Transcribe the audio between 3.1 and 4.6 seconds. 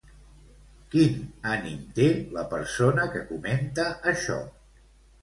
que comenta això?